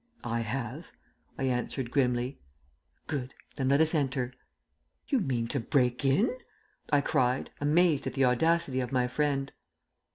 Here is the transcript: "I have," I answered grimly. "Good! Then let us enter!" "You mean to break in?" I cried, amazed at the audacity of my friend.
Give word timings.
"I 0.23 0.39
have," 0.39 0.87
I 1.37 1.43
answered 1.43 1.91
grimly. 1.91 2.39
"Good! 3.05 3.35
Then 3.55 3.69
let 3.69 3.81
us 3.81 3.93
enter!" 3.93 4.33
"You 5.09 5.19
mean 5.19 5.47
to 5.49 5.59
break 5.59 6.03
in?" 6.03 6.35
I 6.91 7.01
cried, 7.01 7.51
amazed 7.61 8.07
at 8.07 8.15
the 8.15 8.25
audacity 8.25 8.79
of 8.79 8.91
my 8.91 9.07
friend. 9.07 9.51